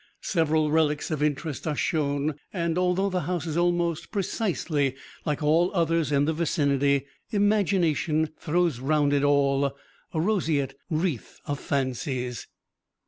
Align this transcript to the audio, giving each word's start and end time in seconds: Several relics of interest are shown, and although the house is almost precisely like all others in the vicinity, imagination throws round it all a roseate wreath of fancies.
Several 0.23 0.71
relics 0.71 1.11
of 1.11 1.21
interest 1.21 1.67
are 1.67 1.75
shown, 1.75 2.33
and 2.51 2.75
although 2.75 3.11
the 3.11 3.19
house 3.29 3.45
is 3.45 3.55
almost 3.55 4.09
precisely 4.09 4.95
like 5.27 5.43
all 5.43 5.69
others 5.75 6.11
in 6.11 6.25
the 6.25 6.33
vicinity, 6.33 7.05
imagination 7.29 8.31
throws 8.39 8.79
round 8.79 9.13
it 9.13 9.21
all 9.21 9.77
a 10.11 10.19
roseate 10.19 10.73
wreath 10.89 11.39
of 11.45 11.59
fancies. 11.59 12.47